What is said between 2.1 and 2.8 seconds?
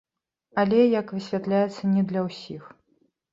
для ўсіх.